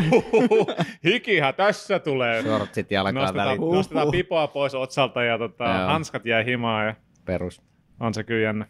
hikihän 1.04 1.54
tässä 1.54 1.98
tulee. 1.98 2.42
Shortsit 2.42 2.90
jalkaan 2.90 3.14
Nostetaan, 3.14 3.48
väliin. 3.48 3.72
Nostetaan 3.72 4.10
pipoa 4.10 4.46
pois 4.46 4.74
otsalta 4.74 5.22
ja 5.22 5.38
tota, 5.38 5.64
Joo. 5.64 5.86
hanskat 5.86 6.26
jää 6.26 6.42
himaan 6.42 6.86
ja 6.86 6.94
Perus. 7.24 7.62
on 8.00 8.14
se 8.14 8.24
kyllä 8.24 8.40
jännä. 8.42 8.66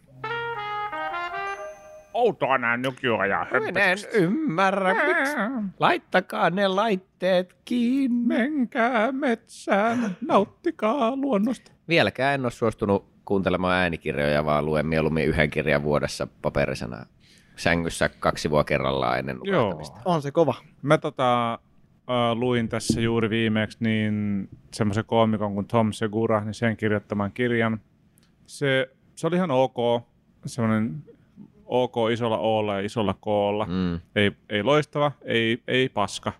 Outoa 2.13 2.57
nää 2.57 2.77
nykyajan 2.77 3.47
Minä 3.65 3.91
en 3.91 3.97
ymmärrä, 4.13 4.93
miksi. 4.93 5.35
Laittakaa 5.79 6.49
ne 6.49 6.67
laitteet 6.67 7.55
kiinni. 7.65 8.25
Menkää 8.27 9.11
metsään, 9.11 10.17
nauttikaa 10.27 11.15
luonnosta. 11.15 11.71
Vieläkään 11.87 12.33
en 12.33 12.41
ole 12.45 12.51
suostunut 12.51 13.12
kuuntelemaan 13.25 13.75
äänikirjoja, 13.75 14.45
vaan 14.45 14.65
luen 14.65 14.87
mieluummin 14.87 15.27
yhden 15.27 15.49
kirjan 15.49 15.83
vuodessa 15.83 16.27
paperisena 16.41 17.05
sängyssä 17.55 18.09
kaksi 18.09 18.49
vuotta 18.49 18.67
kerrallaan 18.67 19.19
ennen 19.19 19.39
Joo. 19.43 19.61
nukahtamista. 19.61 19.99
On 20.05 20.21
se 20.21 20.31
kova. 20.31 20.53
Mä 20.81 20.97
tota, 20.97 21.59
uh, 22.07 22.39
luin 22.39 22.69
tässä 22.69 23.01
juuri 23.01 23.29
viimeksi 23.29 23.77
niin 23.81 24.49
semmoisen 24.73 25.05
koomikon 25.05 25.53
kuin 25.53 25.67
Tom 25.67 25.91
Segura, 25.93 26.43
niin 26.43 26.53
sen 26.53 26.77
kirjoittaman 26.77 27.31
kirjan. 27.31 27.79
Se, 28.45 28.89
se 29.15 29.27
oli 29.27 29.35
ihan 29.35 29.51
ok, 29.51 30.03
semmoinen 30.45 31.03
ok 31.65 31.95
isolla 32.11 32.37
Olla 32.37 32.73
ja 32.73 32.85
isolla 32.85 33.13
Klla. 33.13 33.65
Mm. 33.65 33.99
Ei, 34.15 34.31
ei 34.49 34.63
loistava, 34.63 35.11
ei, 35.21 35.63
ei 35.67 35.89
paska. 35.89 36.33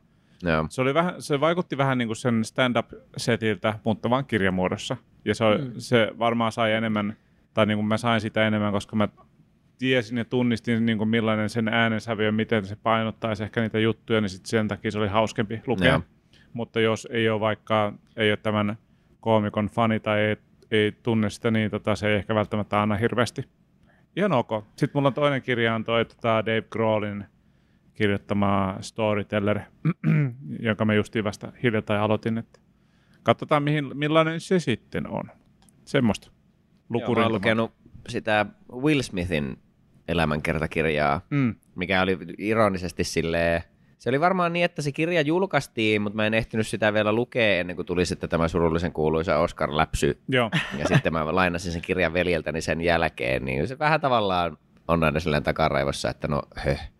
joo. 0.44 0.66
Se, 0.70 0.82
oli 0.82 0.94
vähän, 0.94 1.22
se 1.22 1.40
vaikutti 1.40 1.78
vähän 1.78 1.98
niin 1.98 2.08
kuin 2.08 2.18
sen 2.18 2.46
stand-up-setiltä, 2.46 3.80
mutta 3.84 4.10
vaan 4.10 4.26
kirjamuodossa. 4.26 4.98
Ja 5.26 5.36
se, 5.36 5.46
mm. 5.46 5.72
se 5.78 6.12
varmaan 6.20 6.52
sai 6.52 6.74
enemmän, 6.74 7.18
tai 7.54 7.66
niin 7.66 7.78
kuin 7.78 7.88
mä 7.88 7.98
sain 7.98 8.22
sitä 8.22 8.48
enemmän, 8.48 8.72
koska 8.72 8.96
mä 8.96 9.08
tiesin 9.78 10.18
ja 10.18 10.26
tunnistin 10.26 10.86
niin 10.86 10.98
kuin 10.98 11.10
millainen 11.10 11.50
sen 11.50 11.68
äänensävy 11.68 12.26
ja 12.26 12.32
miten 12.32 12.66
se 12.66 12.76
painottaisi 12.76 13.44
ehkä 13.44 13.62
niitä 13.62 13.80
juttuja, 13.80 14.22
niin 14.22 14.30
sit 14.30 14.46
sen 14.46 14.68
takia 14.68 14.92
se 14.92 15.00
oli 15.00 15.08
hauskempi 15.08 15.62
lukea. 15.68 15.92
Joo. 15.92 16.02
Mutta 16.54 16.80
jos 16.80 17.08
ei 17.12 17.30
ole 17.30 17.40
vaikka, 17.40 17.94
ei 18.16 18.32
ole 18.32 18.38
tämän 18.38 18.78
koomikon 19.20 19.68
fani 19.68 20.00
tai 20.00 20.20
ei, 20.20 20.38
ei 20.72 20.92
tunne 20.92 21.30
sitä, 21.30 21.52
niin 21.52 21.72
tota, 21.72 21.96
se 21.96 22.08
ei 22.08 22.16
ehkä 22.16 22.36
välttämättä 22.36 22.82
anna 22.82 22.96
hirveästi. 22.96 23.46
Ihan 24.16 24.32
ok. 24.32 24.50
Sitten 24.76 24.90
mulla 24.94 25.08
on 25.08 25.14
toinen 25.14 25.42
kirja, 25.42 25.76
on 25.76 25.84
toi 25.84 26.06
tota 26.06 26.46
Dave 26.46 26.68
Grohlin 26.72 27.26
kirjoittama 27.94 28.78
Storyteller, 28.82 29.60
jonka 30.60 30.86
mä 30.86 30.94
justiin 30.94 31.24
vasta 31.24 31.52
hiljattain 31.64 32.02
aloitin, 32.02 32.38
että 32.38 32.60
katsotaan 33.24 33.64
mihin, 33.64 33.98
millainen 33.98 34.40
se 34.40 34.60
sitten 34.60 35.08
on. 35.08 35.24
Semmoista. 35.86 36.28
Joo, 36.28 36.34
mä 36.90 36.98
Lukurin 36.98 37.24
oon 37.24 37.32
lukenut 37.34 37.72
sitä 38.10 38.46
Will 38.74 39.02
Smithin 39.02 39.58
elämänkertakirjaa, 40.08 41.22
Mm. 41.30 41.56
mikä 41.76 42.02
oli 42.02 42.18
ironisesti 42.38 43.04
silleen, 43.04 43.64
se 43.98 44.10
oli 44.10 44.20
varmaan 44.20 44.54
niin, 44.54 44.66
että 44.66 44.82
se 44.82 44.92
kirja 44.92 45.22
julkaistiin, 45.22 46.02
mutta 46.02 46.16
mä 46.16 46.26
en 46.28 46.34
ehtinyt 46.34 46.68
sitä 46.68 46.94
vielä 46.94 47.14
lukea 47.14 47.60
ennen 47.60 47.76
kuin 47.76 47.86
tuli 47.86 48.06
sitten 48.06 48.30
tämä 48.30 48.48
surullisen 48.48 48.92
kuuluisa 48.94 49.38
Oscar-läpsy. 49.38 50.22
Joo. 50.28 50.52
Ja 50.78 50.86
sitten 50.88 51.14
mä 51.14 51.36
lainasin 51.36 51.72
sen 51.72 51.82
kirjan 51.82 52.14
veljeltäni 52.14 52.62
sen 52.62 52.82
jälkeen, 52.82 53.46
niin 53.46 53.68
se 53.68 53.80
vähän 53.80 54.02
tavallaan 54.02 54.58
on 54.88 55.04
aina 55.04 55.20
silleen 55.20 55.44
takaraivossa, 55.44 56.10
että 56.10 56.28
no 56.28 56.42
höh, 56.56 56.92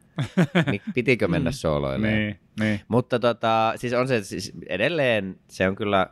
pitikö 0.94 1.28
mennä 1.28 1.52
sooloilemaan. 1.52 2.14
Niin, 2.14 2.40
niin. 2.60 2.82
Mutta 2.88 3.20
tota, 3.20 3.74
siis 3.76 3.94
on 3.94 4.08
se 4.08 4.24
siis 4.24 4.54
edelleen, 4.70 5.40
se 5.48 5.68
on 5.68 5.76
kyllä 5.76 6.08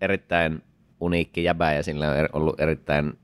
erittäin 0.00 0.62
uniikki 1.00 1.44
jäbä 1.44 1.72
ja 1.72 1.82
sillä 1.82 2.10
on 2.10 2.16
er- 2.16 2.30
ollut 2.32 2.60
erittäin 2.60 3.18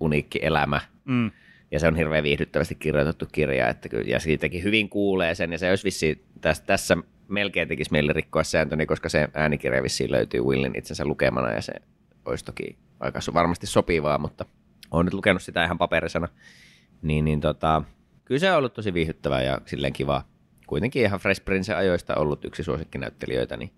uniikki 0.00 0.38
elämä. 0.42 0.80
Mm. 1.04 1.30
Ja 1.70 1.80
se 1.80 1.86
on 1.86 1.96
hirveän 1.96 2.24
viihdyttävästi 2.24 2.74
kirjoitettu 2.74 3.26
kirja, 3.32 3.68
että 3.68 3.88
kyllä, 3.88 4.04
ja 4.06 4.20
siitäkin 4.20 4.62
hyvin 4.62 4.88
kuulee 4.88 5.34
sen, 5.34 5.52
ja 5.52 5.58
se 5.58 5.70
olisi 5.70 5.84
vissi, 5.84 6.24
tässä, 6.40 6.62
tässä 6.66 6.96
melkein 7.28 7.68
tekisi 7.68 7.92
mieli 7.92 8.12
rikkoa 8.12 8.44
sääntöni, 8.44 8.86
koska 8.86 9.08
se 9.08 9.28
äänikirja 9.34 9.82
vissiin 9.82 10.10
löytyy 10.10 10.40
Willin 10.40 10.78
itsensä 10.78 11.04
lukemana, 11.04 11.52
ja 11.52 11.62
se 11.62 11.72
olisi 12.24 12.44
toki 12.44 12.78
aika 13.00 13.20
varmasti 13.34 13.66
sopivaa, 13.66 14.18
mutta 14.18 14.44
olen 14.90 15.04
nyt 15.04 15.14
lukenut 15.14 15.42
sitä 15.42 15.64
ihan 15.64 15.78
paperisena. 15.78 16.28
Niin, 17.02 17.24
niin 17.24 17.40
tota, 17.40 17.82
kyllä 18.24 18.38
se 18.38 18.50
on 18.52 18.58
ollut 18.58 18.74
tosi 18.74 18.94
viihdyttävää 18.94 19.42
ja 19.42 19.58
silleen 19.66 19.92
kiva. 19.92 20.24
Kuitenkin 20.66 21.02
ihan 21.02 21.20
Fresh 21.20 21.44
Prince 21.44 21.74
ajoista 21.74 22.14
ollut 22.14 22.44
yksi 22.44 22.62
suosikkinäyttelijöitä, 22.62 23.56
niin 23.56 23.72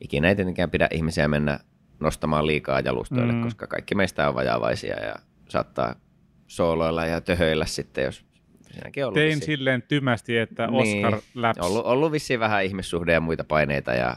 ikinä 0.00 0.28
ei 0.28 0.36
tietenkään 0.36 0.70
pidä 0.70 0.88
ihmisiä 0.92 1.28
mennä 1.28 1.60
nostamaan 2.00 2.46
liikaa 2.46 2.80
jalustoille, 2.80 3.32
Mm. 3.32 3.42
koska 3.42 3.66
kaikki 3.66 3.94
meistä 3.94 4.28
on 4.28 4.34
vajaavaisia 4.34 5.04
ja 5.04 5.14
saattaa 5.48 5.94
sooloilla 6.46 7.06
ja 7.06 7.20
töhöillä 7.20 7.66
sitten, 7.66 8.04
jos 8.04 8.24
siinäkin 8.70 9.04
on 9.04 9.08
ollut 9.08 9.14
Tein 9.14 9.28
vissiin- 9.38 9.44
silleen 9.46 9.82
tymästi, 9.82 10.38
että 10.38 10.64
Oscar 10.64 11.12
niin, 11.12 11.22
läps. 11.34 11.58
ollut, 11.66 11.86
ollut 11.86 12.12
vissiin 12.12 12.40
vähän 12.40 12.64
ihmissuhde 12.64 13.12
ja 13.12 13.20
muita 13.20 13.44
paineita 13.44 13.92
ja 13.92 14.16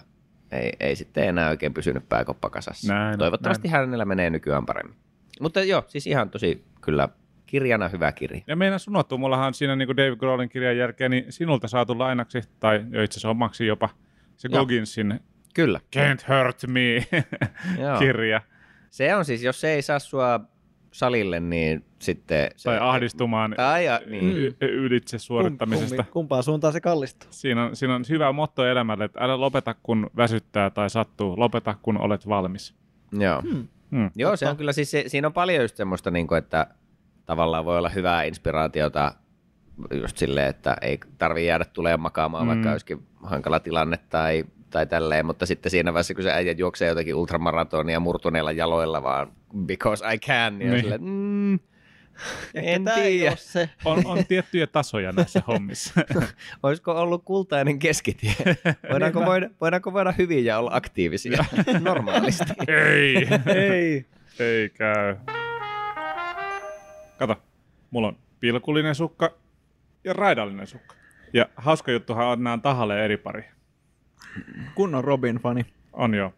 ei, 0.51 0.71
ei 0.79 0.95
sitten 0.95 1.23
enää 1.29 1.49
oikein 1.49 1.73
pysynyt 1.73 2.09
pääkoppa 2.09 2.49
kasassa. 2.49 2.93
Näin 2.93 3.19
Toivottavasti 3.19 3.67
hänellä 3.67 4.05
menee 4.05 4.29
nykyään 4.29 4.65
paremmin. 4.65 4.95
Mutta 5.41 5.63
joo, 5.63 5.83
siis 5.87 6.07
ihan 6.07 6.29
tosi 6.29 6.63
kyllä 6.81 7.09
kirjana 7.53 7.87
hyvä 7.87 8.11
kirja. 8.11 8.41
Ja 8.47 8.55
meidän 8.55 8.79
unohtuu, 8.89 9.17
mullahan 9.17 9.47
on 9.47 9.53
siinä 9.53 9.75
niin 9.75 9.87
kuin 9.87 9.97
Dave 9.97 10.15
Grohlin 10.15 10.49
kirjan 10.49 10.77
jälkeen, 10.77 11.11
niin 11.11 11.25
sinulta 11.29 11.67
saatu 11.67 11.99
lainaksi, 11.99 12.41
tai 12.59 12.85
jo 12.89 13.03
itse 13.03 13.13
asiassa 13.13 13.29
omaksi 13.29 13.67
jopa, 13.67 13.89
se 14.37 14.49
Joo. 14.51 14.59
Gogginsin 14.59 15.19
Kyllä. 15.53 15.79
Can't 15.95 16.25
Hurt 16.33 16.61
Me 16.67 16.95
Joo. 17.79 17.99
kirja. 17.99 18.41
Se 18.89 19.15
on 19.15 19.25
siis, 19.25 19.43
jos 19.43 19.61
se 19.61 19.73
ei 19.73 19.81
saa 19.81 19.99
sua 19.99 20.39
salille, 20.91 21.39
niin 21.39 21.85
sitten... 21.99 22.49
Se, 22.55 22.69
Tai 22.69 22.77
ahdistumaan 22.81 23.53
Tai, 23.57 23.85
ja, 23.85 24.01
niin. 24.05 24.31
y- 24.37 24.55
ylitse 24.61 25.19
suorittamisesta. 25.19 25.95
Kumpi- 25.95 26.11
kumpaan 26.11 26.43
suuntaan 26.43 26.73
se 26.73 26.81
kallistuu? 26.81 27.27
Siinä 27.31 27.63
on, 27.65 27.75
siinä 27.75 27.95
on 27.95 28.03
hyvä 28.09 28.31
motto 28.31 28.65
elämälle, 28.65 29.05
että 29.05 29.19
älä 29.23 29.39
lopeta 29.39 29.73
kun 29.83 30.09
väsyttää 30.17 30.69
tai 30.69 30.89
sattuu, 30.89 31.39
lopeta 31.39 31.75
kun 31.81 31.97
olet 31.97 32.27
valmis. 32.27 32.75
Joo. 33.11 33.41
Hmm. 33.41 33.67
Hmm. 33.91 34.11
Joo, 34.15 34.35
se 34.35 34.47
on 34.47 34.57
kyllä 34.57 34.71
siis, 34.73 34.91
se, 34.91 35.03
siinä 35.07 35.27
on 35.27 35.33
paljon 35.33 35.61
just 35.61 35.77
semmoista, 35.77 36.11
niin 36.11 36.27
kuin, 36.27 36.37
että 36.37 36.67
tavallaan 37.25 37.65
voi 37.65 37.77
olla 37.77 37.89
hyvää 37.89 38.23
inspiraatiota 38.23 39.15
just 40.01 40.17
silleen, 40.17 40.49
että 40.49 40.77
ei 40.81 40.99
tarvi 41.17 41.45
jäädä 41.45 41.65
tulemaan 41.65 41.99
makaamaan, 41.99 42.43
mm. 42.43 42.49
vaikka 42.49 42.71
olisikin 42.71 43.07
hankala 43.23 43.59
tilanne 43.59 43.97
tai, 44.09 44.43
tai 44.69 44.85
tälleen, 44.85 45.25
mutta 45.25 45.45
sitten 45.45 45.69
siinä 45.69 45.93
vaiheessa, 45.93 46.13
kun 46.13 46.23
se 46.23 46.31
äijä 46.31 46.51
juoksee 46.57 46.87
jotakin 46.87 47.15
ultramaratonia 47.15 47.99
murtuneilla 47.99 48.51
jaloilla 48.51 49.03
vaan 49.03 49.31
because 49.65 50.13
I 50.13 50.19
can, 50.19 50.59
niin, 50.59 50.71
niin. 50.71 50.71
Niin. 50.71 50.83
Sille, 50.83 50.97
mm, 50.97 51.59
en 52.53 52.85
tiedä, 52.95 53.35
se. 53.35 53.69
On, 53.85 54.05
on 54.05 54.25
tiettyjä 54.25 54.67
tasoja 54.67 55.11
näissä 55.11 55.41
hommissa. 55.47 56.01
olisiko 56.63 56.91
ollut 56.91 57.23
kultainen 57.25 57.79
keskitie? 57.79 58.33
Voidaanko, 58.91 59.25
voida, 59.25 59.49
voidaanko 59.61 59.93
voida 59.93 60.11
hyvin 60.17 60.45
ja 60.45 60.59
olla 60.59 60.71
aktiivisia 60.73 61.45
normaalisti? 61.79 62.53
ei, 62.67 63.27
Ei. 63.55 64.05
ei 64.39 64.69
käy. 64.69 65.15
Kato, 67.17 67.35
mulla 67.91 68.07
on 68.07 68.17
pilkullinen 68.39 68.95
sukka 68.95 69.31
ja 70.03 70.13
raidallinen 70.13 70.67
sukka. 70.67 70.95
Ja 71.33 71.49
hauska 71.55 71.91
juttuhan 71.91 72.27
on 72.27 72.43
nämä 72.43 72.57
tahalle 72.57 73.05
eri 73.05 73.17
pari. 73.17 73.45
Kunnon 74.75 75.03
Robin-fani. 75.03 75.65
On 75.93 76.13
joo. 76.13 76.33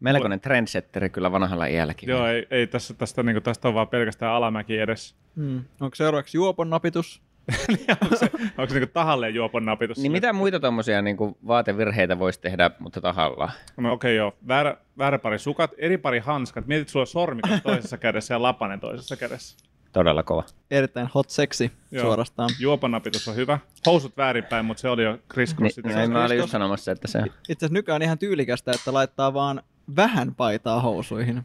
Melkoinen 0.00 0.40
trendsetteri 0.40 1.10
kyllä 1.10 1.32
vanhalla 1.32 1.66
iälläkin. 1.66 2.08
Joo, 2.08 2.26
ei, 2.26 2.46
ei 2.50 2.66
tässä, 2.66 2.94
tästä, 2.94 3.22
niin 3.22 3.42
tästä 3.42 3.68
on 3.68 3.74
vaan 3.74 3.88
pelkästään 3.88 4.32
alamäki 4.32 4.78
edessä. 4.78 5.16
Hmm. 5.36 5.64
Onko 5.80 5.94
seuraavaksi 5.94 6.36
juopon 6.36 6.70
napitus? 6.70 7.22
onko 8.02 8.16
se, 8.16 8.30
onko 8.58 8.72
se 8.72 8.80
niin 8.80 8.90
tahalleen 8.92 9.34
juopon 9.34 9.64
napitus? 9.64 9.98
Niin 9.98 10.12
mitä 10.12 10.32
muita 10.32 10.60
tuommoisia 10.60 11.02
niin 11.02 11.16
vaatevirheitä 11.46 12.18
voisi 12.18 12.40
tehdä, 12.40 12.70
mutta 12.78 13.00
tahalla? 13.00 13.50
No 13.76 13.92
okei 13.92 14.08
okay, 14.08 14.16
joo, 14.16 14.36
väärä, 14.48 14.76
väärä 14.98 15.18
pari 15.18 15.38
sukat, 15.38 15.70
eri 15.78 15.98
pari 15.98 16.18
hanskat. 16.18 16.66
Mietit, 16.66 16.88
sulla 16.88 17.02
on 17.02 17.06
sormikas 17.06 17.62
toisessa 17.62 17.98
kädessä 17.98 18.34
ja 18.34 18.42
lapanen 18.42 18.80
toisessa 18.80 19.16
kädessä. 19.16 19.56
Todella 19.96 20.22
kova. 20.22 20.44
Erittäin 20.70 21.08
hot 21.14 21.30
seksi 21.30 21.72
Joo. 21.90 22.04
suorastaan. 22.04 22.50
Juoponapitus 22.60 23.28
on 23.28 23.36
hyvä. 23.36 23.58
Housut 23.86 24.16
väärinpäin, 24.16 24.64
mutta 24.64 24.80
se 24.80 24.88
oli 24.88 25.02
jo 25.02 25.18
Chris 25.32 25.50
Niin, 25.58 25.72
Cross. 25.72 25.96
niin, 25.96 26.10
mä 26.12 26.24
olin 26.24 26.38
just 26.38 26.50
sanomassa, 26.50 26.92
että 26.92 27.08
se... 27.08 27.18
Itse 27.18 27.32
asiassa 27.66 27.72
nykyään 27.74 28.02
ihan 28.02 28.18
tyylikästä, 28.18 28.72
että 28.72 28.92
laittaa 28.94 29.34
vaan 29.34 29.62
vähän 29.96 30.34
paitaa 30.34 30.80
housuihin. 30.80 31.42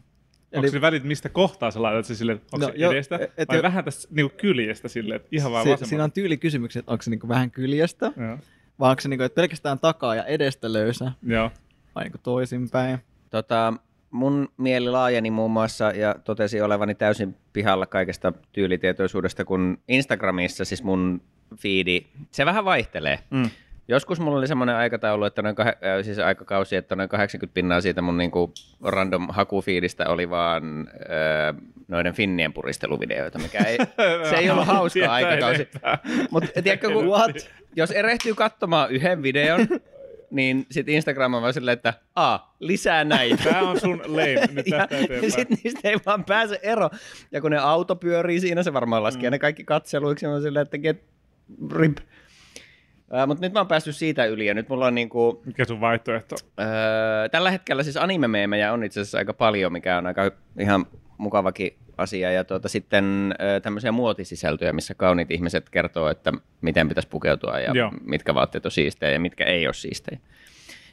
Onko 0.54 0.68
se 0.70 0.80
välit, 0.80 1.04
mistä 1.04 1.28
kohtaa 1.28 1.70
sä 1.70 1.82
laitat 1.82 2.06
se 2.06 2.14
silleen, 2.14 2.40
onko 2.52 2.66
No, 2.66 2.72
se 2.72 2.78
jo- 2.78 2.90
edestä 2.92 3.18
et 3.36 3.48
vai 3.48 3.56
jo- 3.56 3.62
vähän 3.62 3.84
tässä 3.84 4.08
niinku 4.12 4.36
kyljestä 4.36 4.88
silleen, 4.88 5.16
että 5.16 5.28
ihan 5.32 5.52
vaan 5.52 5.78
se, 5.78 5.84
siinä 5.86 6.04
on 6.04 6.12
tyylikysymyksiä, 6.12 6.80
että 6.80 6.92
onko 6.92 7.02
se 7.02 7.10
niinku 7.10 7.28
vähän 7.28 7.50
kyljestä, 7.50 8.12
Joo. 8.16 8.38
vai 8.80 8.90
onko 8.90 9.00
se 9.00 9.08
niinku, 9.08 9.24
että 9.24 9.36
pelkästään 9.36 9.78
takaa 9.78 10.14
ja 10.14 10.24
edestä 10.24 10.72
löysä, 10.72 11.12
Joo. 11.22 11.50
vai 11.94 12.04
niinku 12.04 12.18
toisinpäin. 12.22 12.98
Tota, 13.30 13.72
mun 14.12 14.48
mieli 14.56 14.90
laajeni 14.90 15.30
muun 15.30 15.50
muassa 15.50 15.90
ja 15.90 16.14
totesi 16.24 16.60
olevani 16.60 16.94
täysin 16.94 17.36
pihalla 17.52 17.86
kaikesta 17.86 18.32
tyylitietoisuudesta, 18.52 19.44
kun 19.44 19.78
Instagramissa 19.88 20.64
siis 20.64 20.82
mun 20.82 21.20
fiidi, 21.56 22.06
se 22.30 22.46
vähän 22.46 22.64
vaihtelee. 22.64 23.18
Mm. 23.30 23.50
Joskus 23.88 24.20
mulla 24.20 24.38
oli 24.38 24.46
semmoinen 24.46 24.76
aikataulu, 24.76 25.24
että 25.24 25.42
noin 25.42 25.56
kah- 25.60 25.66
äh, 25.68 26.04
siis 26.04 26.18
aikakausi, 26.18 26.76
että 26.76 26.96
noin 26.96 27.08
80 27.08 27.54
pinnaa 27.54 27.80
siitä 27.80 28.02
mun 28.02 28.16
niinku 28.16 28.52
random 28.84 29.26
hakufiidistä 29.30 30.08
oli 30.08 30.30
vaan 30.30 30.88
äh, 30.88 31.62
noiden 31.88 32.14
finnien 32.14 32.52
puristeluvideoita, 32.52 33.38
mikä 33.38 33.58
ei, 33.58 33.78
se 34.30 34.36
ei 34.36 34.50
ollut 34.50 34.66
hauska 34.66 35.12
aikakausi. 35.12 35.68
Mutta 36.30 36.62
tiedätkö, 36.62 36.90
kun, 36.90 37.06
What? 37.06 37.50
jos 37.76 37.90
erehtyy 37.90 38.34
katsomaan 38.34 38.90
yhden 38.90 39.22
videon, 39.22 39.60
niin 40.32 40.66
sitten 40.70 40.94
Instagram 40.94 41.34
on 41.34 41.42
vaan 41.42 41.54
silleen, 41.54 41.72
että 41.72 41.94
a, 42.14 42.38
lisää 42.60 43.04
näitä. 43.04 43.44
Tämä 43.44 43.70
on 43.70 43.80
sun 43.80 44.02
lane 44.06 44.48
nyt 44.52 44.66
ja, 44.66 44.88
ja 45.22 45.30
sitten 45.30 45.58
niistä 45.64 45.88
ei 45.88 45.96
vaan 46.06 46.24
pääse 46.24 46.60
ero. 46.62 46.90
Ja 47.32 47.40
kun 47.40 47.50
ne 47.50 47.58
auto 47.58 47.96
pyörii 47.96 48.40
siinä, 48.40 48.62
se 48.62 48.72
varmaan 48.72 49.02
laskee 49.02 49.30
mm. 49.30 49.32
ne 49.32 49.38
kaikki 49.38 49.64
katseluiksi. 49.64 50.26
Mä 50.26 50.40
silleen, 50.40 50.62
että 50.62 50.78
get 50.78 51.04
rip. 51.72 51.98
Uh, 51.98 53.26
mutta 53.26 53.46
nyt 53.46 53.52
mä 53.52 53.60
oon 53.60 53.68
päässyt 53.68 53.96
siitä 53.96 54.24
yli 54.24 54.46
ja 54.46 54.54
nyt 54.54 54.68
mulla 54.68 54.86
on 54.86 54.94
niinku... 54.94 55.42
Mikä 55.44 55.64
sun 55.64 55.80
vaihtoehto? 55.80 56.34
Uh, 56.44 57.30
tällä 57.30 57.50
hetkellä 57.50 57.82
siis 57.82 57.96
anime 57.96 58.28
on 58.72 58.84
itse 58.84 59.00
asiassa 59.00 59.18
aika 59.18 59.34
paljon, 59.34 59.72
mikä 59.72 59.98
on 59.98 60.06
aika 60.06 60.30
ihan 60.58 60.86
mukavakin 61.18 61.76
asia. 61.98 62.32
Ja 62.32 62.44
tuota, 62.44 62.68
sitten 62.68 63.34
tämmöisiä 63.62 63.92
muotisisältöjä, 63.92 64.72
missä 64.72 64.94
kauniit 64.94 65.30
ihmiset 65.30 65.70
kertoo, 65.70 66.08
että 66.08 66.32
miten 66.60 66.88
pitäisi 66.88 67.08
pukeutua 67.08 67.58
ja 67.58 67.72
Joo. 67.74 67.92
mitkä 68.04 68.34
vaatteet 68.34 68.64
on 68.64 68.72
siistejä 68.72 69.12
ja 69.12 69.20
mitkä 69.20 69.44
ei 69.44 69.66
ole 69.66 69.74
siistejä. 69.74 70.20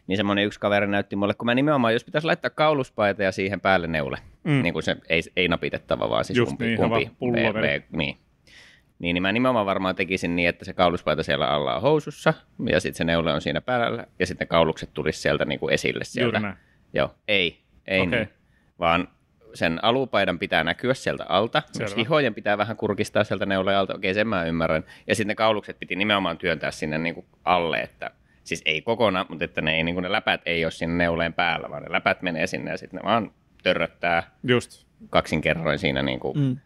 Niin 0.07 0.17
semmoinen 0.17 0.45
yksi 0.45 0.59
kaveri 0.59 0.87
näytti 0.87 1.15
mulle, 1.15 1.33
kun 1.33 1.45
mä 1.45 1.55
nimenomaan, 1.55 1.93
jos 1.93 2.03
pitäisi 2.03 2.25
laittaa 2.25 2.49
kauluspaita 2.49 3.23
ja 3.23 3.31
siihen 3.31 3.61
päälle 3.61 3.87
neule, 3.87 4.17
mm. 4.43 4.61
niin 4.61 4.73
kuin 4.73 4.83
se 4.83 4.97
ei, 5.09 5.21
ei 5.35 5.47
napitettava, 5.47 6.09
vaan 6.09 6.25
siis 6.25 6.37
Just 6.37 6.49
kumpi, 6.49 6.65
niin, 6.65 6.77
kumpi 7.19 7.39
niin, 7.91 8.17
niin, 8.99 9.13
niin 9.13 9.21
mä 9.21 9.31
nimenomaan 9.31 9.65
varmaan 9.65 9.95
tekisin 9.95 10.35
niin, 10.35 10.49
että 10.49 10.65
se 10.65 10.73
kauluspaita 10.73 11.23
siellä 11.23 11.47
alla 11.47 11.75
on 11.75 11.81
housussa, 11.81 12.33
ja 12.69 12.79
sitten 12.79 12.97
se 12.97 13.03
neule 13.03 13.33
on 13.33 13.41
siinä 13.41 13.61
päällä, 13.61 14.05
ja 14.19 14.25
sitten 14.25 14.47
kaulukset 14.47 14.89
tulisi 14.93 15.21
sieltä 15.21 15.45
niin 15.45 15.59
kuin 15.59 15.73
esille 15.73 16.03
sieltä. 16.03 16.55
Joo, 16.93 17.15
ei, 17.27 17.59
ei 17.87 18.01
okay. 18.01 18.19
niin, 18.19 18.29
vaan 18.79 19.07
sen 19.53 19.83
alupaidan 19.83 20.39
pitää 20.39 20.63
näkyä 20.63 20.93
sieltä 20.93 21.25
alta, 21.29 21.63
myös 21.79 21.95
hihojen 21.95 22.33
pitää 22.33 22.57
vähän 22.57 22.77
kurkistaa 22.77 23.23
sieltä 23.23 23.45
neuleen 23.45 23.77
alta, 23.77 23.95
okei 23.95 24.13
sen 24.13 24.27
mä 24.27 24.45
ymmärrän, 24.45 24.83
ja 25.07 25.15
sitten 25.15 25.27
ne 25.27 25.35
kaulukset 25.35 25.79
piti 25.79 25.95
nimenomaan 25.95 26.37
työntää 26.37 26.71
sinne 26.71 26.97
niin 26.97 27.15
kuin 27.15 27.25
alle, 27.45 27.79
että 27.79 28.11
siis 28.43 28.61
ei 28.65 28.81
kokonaan, 28.81 29.25
mutta 29.29 29.45
että 29.45 29.61
ne, 29.61 29.75
ei, 29.75 29.83
niin 29.83 29.95
kuin 29.95 30.03
ne 30.03 30.11
läpät 30.11 30.41
ei 30.45 30.65
ole 30.65 30.71
sinne 30.71 30.95
neuleen 30.95 31.33
päällä, 31.33 31.69
vaan 31.69 31.83
ne 31.83 31.91
läpät 31.91 32.21
menee 32.21 32.47
sinne 32.47 32.71
ja 32.71 32.77
sitten 32.77 32.99
ne 32.99 33.09
vaan 33.09 33.31
törröttää. 33.63 34.31
Just. 34.43 34.85
kaksin 35.09 35.41
kerroin 35.41 35.79
siinä 35.79 36.01
niin 36.01 36.19
kuin 36.19 36.39
mm. 36.39 36.57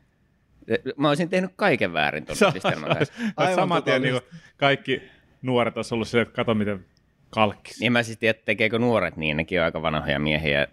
Mä 0.97 1.07
olisin 1.07 1.29
tehnyt 1.29 1.51
kaiken 1.55 1.93
väärin 1.93 2.25
tuon 2.25 2.37
yhdistelmän 2.49 2.97
kanssa. 2.97 3.13
Saman 3.55 3.83
tien 3.83 4.01
niin 4.01 4.21
kaikki 4.57 5.01
nuoret 5.41 5.77
olisi 5.77 5.93
ollut 5.93 6.07
silleen, 6.07 6.27
että 6.27 6.35
kato 6.35 6.53
miten 6.53 6.85
kalkkis. 7.29 7.79
Niin 7.79 7.91
mä 7.91 8.03
siis 8.03 8.17
tiedän, 8.17 8.35
että 8.35 8.45
tekeekö 8.45 8.79
nuoret 8.79 9.17
niin, 9.17 9.37
nekin 9.37 9.59
on 9.59 9.65
aika 9.65 9.81
vanhoja 9.81 10.19
miehiä. 10.19 10.67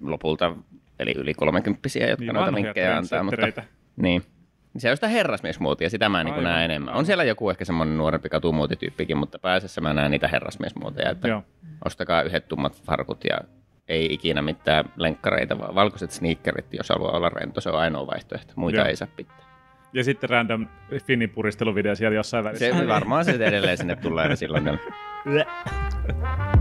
Lopulta, 0.00 0.56
eli 0.98 1.14
yli 1.16 1.34
kolmekymppisiä, 1.34 2.06
jotka 2.08 2.24
niin, 2.24 2.34
noita 2.34 2.54
vinkkejä 2.54 2.96
antaa. 2.96 3.22
Mutta, 3.22 3.62
niin. 3.96 4.22
Se 4.76 4.90
on 4.90 4.96
sitä 4.96 5.08
herrasmiesmuotia, 5.08 5.90
sitä 5.90 6.08
mä 6.08 6.24
niin 6.24 6.44
näen 6.44 6.70
enemmän. 6.70 6.94
On 6.94 7.06
siellä 7.06 7.24
joku 7.24 7.50
ehkä 7.50 7.64
semmoinen 7.64 7.96
nuorempi 7.96 8.28
katumuotityyppikin, 8.28 9.16
mutta 9.16 9.38
pääsessä 9.38 9.80
mä 9.80 9.94
näen 9.94 10.10
niitä 10.10 10.28
herrasmiesmuoteja, 10.28 11.10
että 11.10 11.28
Joo. 11.28 11.42
ostakaa 11.84 12.22
yhdet 12.22 12.48
tummat 12.48 12.82
farkut 12.82 13.24
ja 13.24 13.38
ei 13.88 14.14
ikinä 14.14 14.42
mitään 14.42 14.84
lenkkareita, 14.96 15.58
vaan 15.58 15.74
valkoiset 15.74 16.10
sneakerit, 16.10 16.66
jos 16.72 16.88
haluaa 16.88 17.16
olla 17.16 17.28
rento, 17.28 17.60
se 17.60 17.70
on 17.70 17.78
ainoa 17.78 18.06
vaihtoehto. 18.06 18.52
Muita 18.56 18.78
Joo. 18.78 18.86
ei 18.86 18.96
saa 18.96 19.08
pitää. 19.16 19.48
Ja 19.92 20.04
sitten 20.04 20.30
random 20.30 20.66
Finnin 21.06 21.30
puristeluvideo 21.30 21.94
siellä 21.94 22.16
jossain 22.16 22.44
välissä. 22.44 22.78
Se 22.78 22.88
varmaan 22.88 23.24
se 23.24 23.30
edelleen 23.30 23.78
sinne 23.78 23.96
tulee 23.96 24.36
silloin. 24.36 24.64